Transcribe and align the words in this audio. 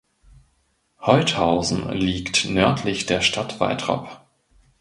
Holthausen 0.99 1.87
liegt 1.91 2.45
nördlich 2.49 3.05
der 3.05 3.21
Stadt 3.21 3.59
Waltrop. 3.59 4.21